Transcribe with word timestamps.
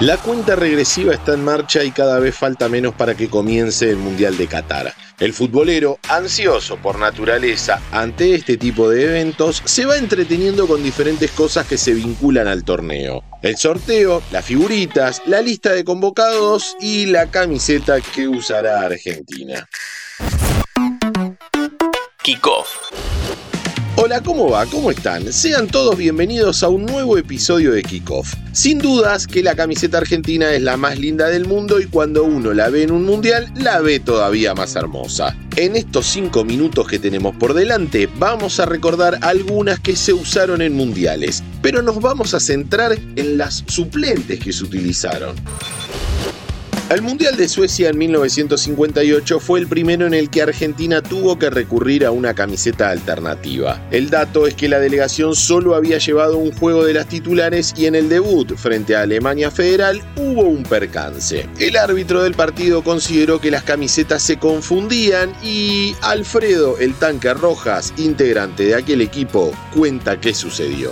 La 0.00 0.16
cuenta 0.16 0.56
regresiva 0.56 1.12
está 1.12 1.34
en 1.34 1.44
marcha 1.44 1.84
y 1.84 1.90
cada 1.90 2.18
vez 2.20 2.34
falta 2.34 2.70
menos 2.70 2.94
para 2.94 3.14
que 3.14 3.28
comience 3.28 3.90
el 3.90 3.96
Mundial 3.96 4.38
de 4.38 4.46
Qatar. 4.46 4.94
El 5.18 5.34
futbolero, 5.34 5.98
ansioso 6.08 6.78
por 6.78 6.98
naturaleza 6.98 7.82
ante 7.92 8.34
este 8.34 8.56
tipo 8.56 8.88
de 8.88 9.04
eventos, 9.04 9.60
se 9.66 9.84
va 9.84 9.98
entreteniendo 9.98 10.66
con 10.66 10.82
diferentes 10.82 11.30
cosas 11.32 11.66
que 11.66 11.76
se 11.76 11.92
vinculan 11.92 12.48
al 12.48 12.64
torneo. 12.64 13.22
El 13.42 13.58
sorteo, 13.58 14.22
las 14.32 14.46
figuritas, 14.46 15.20
la 15.26 15.42
lista 15.42 15.72
de 15.72 15.84
convocados 15.84 16.78
y 16.80 17.04
la 17.04 17.30
camiseta 17.30 18.00
que 18.00 18.26
usará 18.26 18.80
Argentina. 18.80 19.68
Kickoff. 22.22 23.09
Hola, 24.10 24.22
¿cómo 24.24 24.50
va? 24.50 24.66
¿Cómo 24.66 24.90
están? 24.90 25.32
Sean 25.32 25.68
todos 25.68 25.96
bienvenidos 25.96 26.64
a 26.64 26.68
un 26.68 26.84
nuevo 26.84 27.16
episodio 27.16 27.70
de 27.70 27.84
Kickoff. 27.84 28.34
Sin 28.50 28.80
dudas 28.80 29.28
que 29.28 29.40
la 29.40 29.54
camiseta 29.54 29.98
argentina 29.98 30.52
es 30.52 30.62
la 30.62 30.76
más 30.76 30.98
linda 30.98 31.28
del 31.28 31.46
mundo 31.46 31.78
y 31.78 31.86
cuando 31.86 32.24
uno 32.24 32.52
la 32.52 32.70
ve 32.70 32.82
en 32.82 32.90
un 32.90 33.04
mundial, 33.04 33.52
la 33.54 33.78
ve 33.78 34.00
todavía 34.00 34.52
más 34.52 34.74
hermosa. 34.74 35.36
En 35.54 35.76
estos 35.76 36.06
5 36.06 36.44
minutos 36.44 36.88
que 36.88 36.98
tenemos 36.98 37.36
por 37.36 37.54
delante, 37.54 38.08
vamos 38.18 38.58
a 38.58 38.66
recordar 38.66 39.16
algunas 39.22 39.78
que 39.78 39.94
se 39.94 40.12
usaron 40.12 40.60
en 40.60 40.74
mundiales, 40.74 41.44
pero 41.62 41.80
nos 41.80 42.00
vamos 42.00 42.34
a 42.34 42.40
centrar 42.40 42.98
en 43.14 43.38
las 43.38 43.62
suplentes 43.68 44.40
que 44.40 44.52
se 44.52 44.64
utilizaron. 44.64 45.36
El 46.90 47.02
Mundial 47.02 47.36
de 47.36 47.48
Suecia 47.48 47.88
en 47.88 47.98
1958 47.98 49.38
fue 49.38 49.60
el 49.60 49.68
primero 49.68 50.08
en 50.08 50.12
el 50.12 50.28
que 50.28 50.42
Argentina 50.42 51.00
tuvo 51.00 51.38
que 51.38 51.48
recurrir 51.48 52.04
a 52.04 52.10
una 52.10 52.34
camiseta 52.34 52.90
alternativa. 52.90 53.80
El 53.92 54.10
dato 54.10 54.48
es 54.48 54.54
que 54.54 54.68
la 54.68 54.80
delegación 54.80 55.36
solo 55.36 55.76
había 55.76 55.98
llevado 55.98 56.36
un 56.36 56.50
juego 56.50 56.84
de 56.84 56.94
las 56.94 57.06
titulares 57.06 57.74
y 57.76 57.86
en 57.86 57.94
el 57.94 58.08
debut 58.08 58.56
frente 58.56 58.96
a 58.96 59.02
Alemania 59.02 59.52
Federal 59.52 60.02
hubo 60.16 60.42
un 60.42 60.64
percance. 60.64 61.48
El 61.60 61.76
árbitro 61.76 62.24
del 62.24 62.34
partido 62.34 62.82
consideró 62.82 63.40
que 63.40 63.52
las 63.52 63.62
camisetas 63.62 64.20
se 64.24 64.40
confundían 64.40 65.32
y 65.44 65.94
Alfredo 66.02 66.76
el 66.80 66.94
Tanque 66.94 67.32
Rojas, 67.34 67.94
integrante 67.98 68.64
de 68.64 68.74
aquel 68.74 69.00
equipo, 69.00 69.52
cuenta 69.72 70.20
qué 70.20 70.34
sucedió. 70.34 70.90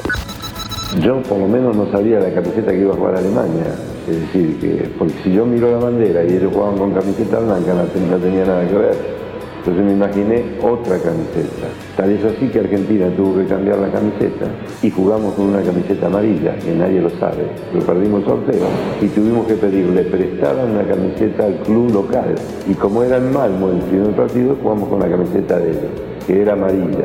Yo 0.97 1.22
por 1.22 1.39
lo 1.39 1.47
menos 1.47 1.77
no 1.77 1.91
sabía 1.92 2.19
la 2.19 2.33
camiseta 2.33 2.72
que 2.72 2.81
iba 2.81 2.94
a 2.94 2.97
jugar 2.97 3.17
Alemania. 3.17 3.75
Es 4.08 4.20
decir, 4.20 4.58
que 4.58 4.89
porque 4.98 5.14
si 5.22 5.33
yo 5.33 5.45
miro 5.45 5.70
la 5.70 5.78
bandera 5.78 6.25
y 6.25 6.36
ellos 6.36 6.50
jugaban 6.53 6.78
con 6.78 6.92
camiseta 6.92 7.39
blanca, 7.41 7.75
no, 7.75 8.17
tenía 8.17 8.47
nada 8.47 8.67
que 8.67 8.75
ver. 8.75 9.19
Entonces 9.58 9.84
me 9.84 9.92
imaginé 9.92 10.45
otra 10.62 10.98
camiseta. 10.98 11.69
Tal 11.95 12.11
es 12.11 12.25
así 12.25 12.48
que 12.48 12.61
Argentina 12.61 13.06
tuvo 13.14 13.36
que 13.36 13.45
cambiar 13.45 13.78
la 13.78 13.91
camiseta 13.92 14.47
y 14.83 14.91
jugamos 14.91 15.34
con 15.34 15.48
una 15.48 15.61
camiseta 15.61 16.06
amarilla, 16.06 16.56
que 16.56 16.75
nadie 16.75 17.02
lo 17.02 17.11
sabe. 17.11 17.45
Lo 17.75 17.80
perdimos 17.80 18.25
sorteo 18.25 18.67
y 19.02 19.08
tuvimos 19.08 19.47
que 19.47 19.55
pedirle 19.55 20.05
prestada 20.05 20.64
una 20.64 20.84
camiseta 20.84 21.45
al 21.45 21.56
club 21.64 21.92
local. 21.92 22.34
Y 22.67 22.73
como 22.73 23.02
era 23.02 23.19
en 23.19 23.30
Malmo 23.30 23.69
el 23.69 23.78
primer 23.80 24.17
partido, 24.17 24.56
jugamos 24.62 24.89
con 24.89 25.00
la 25.00 25.11
camiseta 25.11 25.58
de 25.58 25.70
ellos, 25.70 25.91
que 26.27 26.41
era 26.41 26.55
amarilla. 26.55 27.05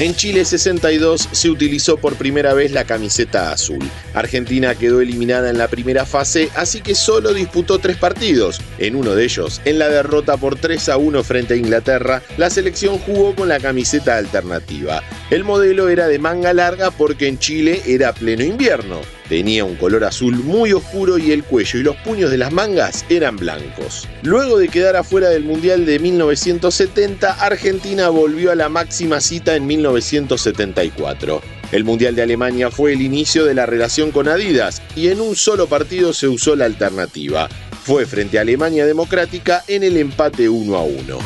En 0.00 0.14
Chile 0.14 0.46
62 0.46 1.28
se 1.30 1.50
utilizó 1.50 1.98
por 1.98 2.16
primera 2.16 2.54
vez 2.54 2.72
la 2.72 2.84
camiseta 2.84 3.52
azul. 3.52 3.80
Argentina 4.14 4.74
quedó 4.74 5.02
eliminada 5.02 5.50
en 5.50 5.58
la 5.58 5.68
primera 5.68 6.06
fase, 6.06 6.48
así 6.54 6.80
que 6.80 6.94
solo 6.94 7.34
disputó 7.34 7.78
tres 7.80 7.98
partidos. 7.98 8.62
En 8.80 8.96
uno 8.96 9.14
de 9.14 9.24
ellos, 9.24 9.60
en 9.66 9.78
la 9.78 9.90
derrota 9.90 10.38
por 10.38 10.56
3 10.56 10.88
a 10.88 10.96
1 10.96 11.22
frente 11.22 11.52
a 11.52 11.56
Inglaterra, 11.58 12.22
la 12.38 12.48
selección 12.48 12.98
jugó 12.98 13.34
con 13.34 13.48
la 13.50 13.60
camiseta 13.60 14.16
alternativa. 14.16 15.02
El 15.30 15.44
modelo 15.44 15.90
era 15.90 16.08
de 16.08 16.18
manga 16.18 16.54
larga 16.54 16.90
porque 16.90 17.28
en 17.28 17.38
Chile 17.38 17.82
era 17.86 18.14
pleno 18.14 18.42
invierno. 18.42 19.00
Tenía 19.28 19.64
un 19.64 19.76
color 19.76 20.04
azul 20.04 20.34
muy 20.34 20.72
oscuro 20.72 21.18
y 21.18 21.30
el 21.30 21.44
cuello 21.44 21.78
y 21.78 21.82
los 21.82 21.94
puños 21.96 22.30
de 22.30 22.38
las 22.38 22.52
mangas 22.52 23.04
eran 23.10 23.36
blancos. 23.36 24.08
Luego 24.22 24.58
de 24.58 24.68
quedar 24.68 24.96
afuera 24.96 25.28
del 25.28 25.44
Mundial 25.44 25.84
de 25.84 25.98
1970, 25.98 27.34
Argentina 27.34 28.08
volvió 28.08 28.50
a 28.50 28.56
la 28.56 28.70
máxima 28.70 29.20
cita 29.20 29.54
en 29.56 29.66
1974. 29.66 31.59
El 31.72 31.84
Mundial 31.84 32.16
de 32.16 32.22
Alemania 32.22 32.70
fue 32.70 32.94
el 32.94 33.00
inicio 33.00 33.44
de 33.44 33.54
la 33.54 33.64
relación 33.64 34.10
con 34.10 34.28
Adidas 34.28 34.82
y 34.96 35.08
en 35.08 35.20
un 35.20 35.36
solo 35.36 35.68
partido 35.68 36.12
se 36.12 36.26
usó 36.26 36.56
la 36.56 36.64
alternativa. 36.64 37.48
Fue 37.84 38.06
frente 38.06 38.38
a 38.38 38.40
Alemania 38.40 38.86
Democrática 38.86 39.62
en 39.68 39.84
el 39.84 39.96
empate 39.96 40.48
1 40.48 40.76
a 40.76 40.82
1. 40.82 41.18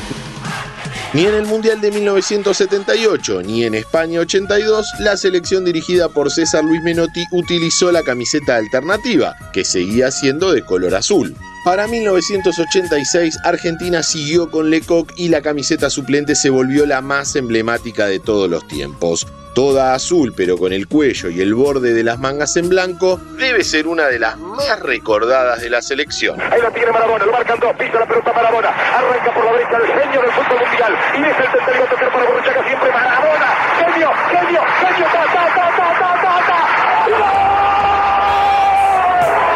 Ni 1.14 1.24
en 1.26 1.34
el 1.34 1.46
Mundial 1.46 1.80
de 1.80 1.92
1978 1.92 3.42
ni 3.42 3.64
en 3.64 3.74
España 3.74 4.20
82, 4.20 4.86
la 4.98 5.16
selección 5.16 5.64
dirigida 5.64 6.08
por 6.10 6.30
César 6.30 6.62
Luis 6.64 6.82
Menotti 6.82 7.24
utilizó 7.32 7.90
la 7.90 8.02
camiseta 8.02 8.56
alternativa, 8.56 9.36
que 9.52 9.64
seguía 9.64 10.10
siendo 10.10 10.52
de 10.52 10.62
color 10.62 10.94
azul. 10.94 11.34
Para 11.64 11.86
1986, 11.86 13.38
Argentina 13.44 14.02
siguió 14.02 14.50
con 14.50 14.68
Lecoq 14.68 15.12
y 15.16 15.28
la 15.28 15.40
camiseta 15.40 15.88
suplente 15.88 16.34
se 16.34 16.50
volvió 16.50 16.84
la 16.84 17.00
más 17.00 17.34
emblemática 17.36 18.06
de 18.06 18.18
todos 18.18 18.50
los 18.50 18.66
tiempos 18.68 19.26
toda 19.54 19.94
azul 19.94 20.34
pero 20.36 20.58
con 20.58 20.72
el 20.72 20.88
cuello 20.88 21.30
y 21.30 21.40
el 21.40 21.54
borde 21.54 21.94
de 21.94 22.02
las 22.02 22.18
mangas 22.18 22.56
en 22.56 22.68
blanco, 22.68 23.20
debe 23.38 23.64
ser 23.64 23.86
una 23.86 24.06
de 24.08 24.18
las 24.18 24.36
más 24.36 24.80
recordadas 24.80 25.62
de 25.62 25.70
la 25.70 25.80
selección. 25.80 26.40
Ahí 26.40 26.60
la 26.60 26.70
tiene 26.70 26.90
Marabona, 26.92 27.24
lo 27.24 27.32
marcan 27.32 27.58
dos, 27.60 27.72
pisa 27.76 28.00
la 28.00 28.06
pelota 28.06 28.32
Marabona, 28.32 28.68
arranca 28.68 29.32
por 29.32 29.44
la 29.44 29.52
derecha 29.52 29.76
el 29.76 29.86
genio 29.86 30.20
del 30.20 30.32
fútbol 30.32 30.58
mundial 30.68 30.98
y 31.16 31.20
deja 31.22 31.42
el 31.44 31.52
tercero 31.52 31.84
a 31.84 31.86
tocar 31.88 32.12
para 32.12 32.24
Borruchaga 32.26 32.66
siempre 32.66 32.92
Marabona, 32.92 33.46
genio, 33.78 34.10
genio, 34.28 34.60
genio, 34.80 35.06
ta, 35.06 35.24
ta, 35.24 35.44
ta, 35.54 35.66
ta, 35.76 35.88
ta, 36.00 36.10
ta, 36.22 36.46
ta. 36.46 37.64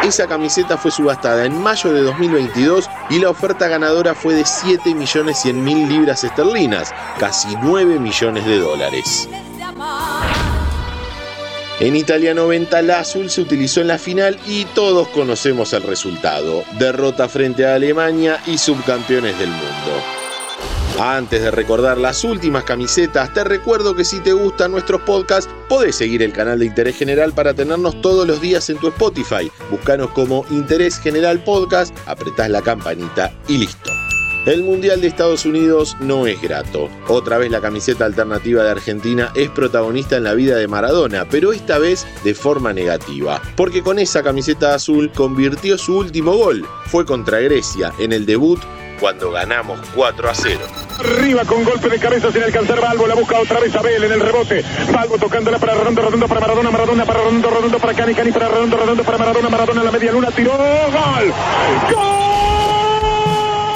Esa 0.05 0.27
camiseta 0.27 0.79
fue 0.79 0.91
subastada 0.91 1.45
en 1.45 1.61
mayo 1.61 1.93
de 1.93 2.03
2022 2.03 2.89
y 3.11 3.19
la 3.19 3.31
oferta 3.31 3.69
ganadora 3.69 4.15
fue 4.15 4.35
de 4.35 4.45
7 4.45 4.95
millones 4.95 5.39
100 5.43 5.65
mil 5.65 5.89
libras 5.89 6.25
esterlinas, 6.25 6.95
casi 7.19 7.49
9 7.63 7.99
millones 7.99 8.47
de 8.47 8.59
dólares. 8.59 9.29
En 11.81 11.95
Italia 11.95 12.35
90 12.35 12.83
la 12.83 13.01
azul 13.01 13.31
se 13.31 13.41
utilizó 13.41 13.81
en 13.81 13.87
la 13.89 13.99
final 13.99 14.37
y 14.47 14.65
todos 14.65 15.07
conocemos 15.09 15.73
el 15.73 15.85
resultado. 15.85 16.65
Derrota 16.77 17.29
frente 17.29 17.67
a 17.67 17.77
Alemania 17.77 18.41
y 18.47 18.59
subcampeones 18.59 19.39
del 19.39 19.51
mundo. 19.51 20.19
Antes 20.99 21.41
de 21.41 21.53
recordar 21.53 21.97
las 21.97 22.25
últimas 22.25 22.65
camisetas, 22.65 23.33
te 23.33 23.45
recuerdo 23.45 23.95
que 23.95 24.05
si 24.05 24.19
te 24.19 24.33
gustan 24.33 24.73
nuestros 24.73 25.03
podcasts, 25.03 25.49
podés 25.69 25.95
seguir 25.95 26.25
el 26.25 26.33
canal 26.33 26.59
de 26.59 26.67
Interés 26.67 26.97
General 26.97 27.33
para 27.33 27.55
tenernos 27.55 28.01
todos 28.01 28.27
los 28.27 28.41
días 28.41 28.69
en 28.71 28.79
tu 28.79 28.89
Spotify. 28.89 29.49
Búscanos 29.71 30.11
como 30.11 30.45
Interés 30.51 30.99
General 30.99 31.39
Podcast, 31.45 31.97
apretás 32.07 32.51
la 32.51 32.63
campanita 32.63 33.33
y 33.47 33.59
listo. 33.59 33.88
El 34.49 34.63
Mundial 34.63 35.03
de 35.03 35.09
Estados 35.09 35.45
Unidos 35.45 35.95
no 36.01 36.27
es 36.27 36.41
grato. 36.41 36.89
Otra 37.07 37.37
vez 37.37 37.51
la 37.51 37.61
camiseta 37.61 38.07
alternativa 38.07 38.63
de 38.63 38.71
Argentina 38.71 39.31
es 39.35 39.51
protagonista 39.51 40.17
en 40.17 40.25
la 40.25 40.33
vida 40.33 40.57
de 40.57 40.67
Maradona, 40.67 41.27
pero 41.31 41.53
esta 41.53 41.77
vez 41.79 42.07
de 42.25 42.33
forma 42.33 42.73
negativa, 42.73 43.43
porque 43.57 43.83
con 43.83 43.99
esa 43.99 44.23
camiseta 44.23 44.75
azul 44.75 45.13
convirtió 45.15 45.77
su 45.77 45.99
último 45.99 46.35
gol. 46.35 46.67
Fue 46.87 47.05
contra 47.05 47.41
Grecia 47.41 47.93
en 47.99 48.15
el 48.15 48.25
debut 48.25 48.59
cuando 48.99 49.31
ganamos 49.31 49.81
4 49.95 50.31
a 50.31 50.35
0. 50.35 50.61
Arriba 50.99 51.45
con 51.45 51.63
golpe 51.63 51.91
de 51.91 51.99
cabeza 51.99 52.33
sin 52.33 52.43
alcanzar 52.43 52.81
Balbo, 52.81 53.07
la 53.07 53.17
busca 53.17 53.39
otra 53.39 53.61
vez 53.61 53.77
Abel 53.77 54.03
en 54.03 54.13
el 54.13 54.21
rebote. 54.21 54.65
Balbo 54.91 55.19
tocándola 55.19 55.59
para 55.59 55.75
Redondo, 55.75 56.01
Redondo 56.01 56.27
para 56.27 56.41
Maradona, 56.41 56.71
Maradona 56.71 57.05
para 57.05 57.21
Redondo, 57.21 57.51
Redondo 57.51 57.79
para 57.79 57.93
Cani, 57.93 58.15
Cani 58.15 58.33
para 58.33 58.49
Redondo, 58.49 58.79
Redondo 58.79 59.05
para 59.05 59.19
Maradona, 59.19 59.51
Maradona 59.51 59.81
en 59.81 59.87
la 59.87 59.93
media 59.93 60.11
luna, 60.11 60.31
tiró, 60.31 60.53
gol. 60.53 61.35
¡Gol! 61.93 62.18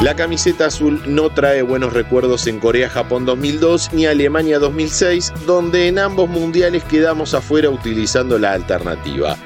La 0.03 0.17
camiseta 0.17 0.67
azul 0.67 1.01
no 1.07 1.31
trae 1.31 1.63
buenos 1.63 1.93
recuerdos 1.93 2.49
en 2.49 2.59
Corea-Japón 2.59 3.25
2002 3.25 3.93
ni 3.93 4.05
Alemania 4.07 4.59
2006, 4.59 5.33
donde 5.47 5.87
en 5.87 6.01
ambos 6.01 6.29
mundiales 6.29 6.83
quedamos 6.83 7.35
afuera 7.35 7.71
utilizando 7.71 8.37
la 8.37 8.53
alternativa. 8.53 9.37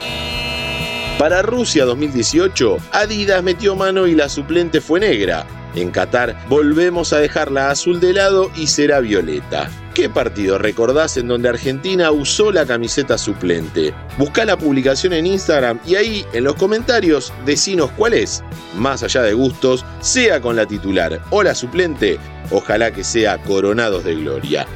Para 1.18 1.40
Rusia 1.40 1.86
2018, 1.86 2.76
Adidas 2.92 3.42
metió 3.42 3.74
mano 3.74 4.06
y 4.06 4.14
la 4.14 4.28
suplente 4.28 4.82
fue 4.82 5.00
negra. 5.00 5.46
En 5.74 5.90
Qatar 5.90 6.36
volvemos 6.46 7.14
a 7.14 7.18
dejar 7.18 7.50
la 7.50 7.70
azul 7.70 8.00
de 8.00 8.12
lado 8.12 8.50
y 8.54 8.66
será 8.66 9.00
violeta. 9.00 9.70
¿Qué 9.94 10.10
partido 10.10 10.58
recordás 10.58 11.16
en 11.16 11.28
donde 11.28 11.48
Argentina 11.48 12.10
usó 12.10 12.52
la 12.52 12.66
camiseta 12.66 13.16
suplente? 13.16 13.94
Busca 14.18 14.44
la 14.44 14.58
publicación 14.58 15.14
en 15.14 15.24
Instagram 15.24 15.80
y 15.86 15.94
ahí 15.94 16.26
en 16.34 16.44
los 16.44 16.56
comentarios 16.56 17.32
decinos 17.46 17.90
cuál 17.96 18.12
es. 18.12 18.44
Más 18.76 19.02
allá 19.02 19.22
de 19.22 19.32
gustos, 19.32 19.86
sea 20.00 20.42
con 20.42 20.54
la 20.54 20.66
titular 20.66 21.22
o 21.30 21.42
la 21.42 21.54
suplente, 21.54 22.18
ojalá 22.50 22.90
que 22.90 23.04
sea 23.04 23.42
coronados 23.42 24.04
de 24.04 24.16
gloria. 24.16 24.66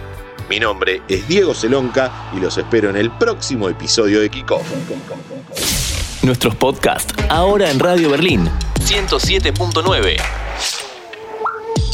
Mi 0.49 0.59
nombre 0.59 1.03
es 1.07 1.29
Diego 1.29 1.53
Celonca 1.53 2.31
y 2.35 2.41
los 2.41 2.57
espero 2.57 2.89
en 2.89 2.97
el 2.97 3.11
próximo 3.11 3.69
episodio 3.69 4.21
de 4.21 4.31
Kickoff. 4.31 5.90
Nuestros 6.23 6.55
podcasts 6.55 7.15
ahora 7.31 7.71
en 7.71 7.79
Radio 7.79 8.11
Berlín 8.11 8.47
107.9 8.81 10.17